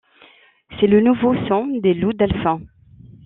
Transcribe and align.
C’est 0.79 0.87
le 0.87 0.99
nouveau 0.99 1.35
son 1.47 1.67
des 1.79 1.93
Lou 1.93 2.11
Dalfin. 2.11 2.59